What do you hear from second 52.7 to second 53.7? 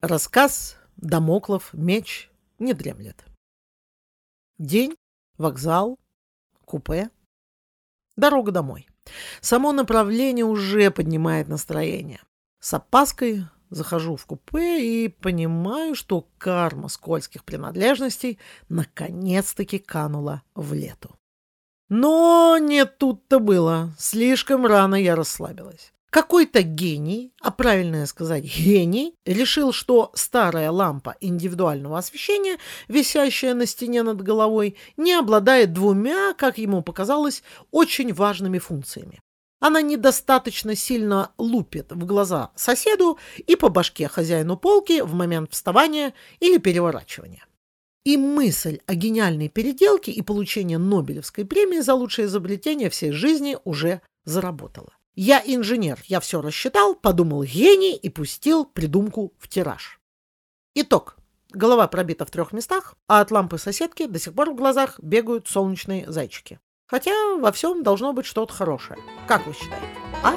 всей жизни